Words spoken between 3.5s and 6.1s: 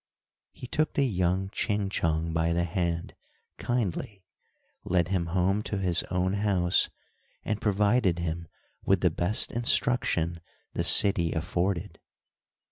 kindly, led him home to his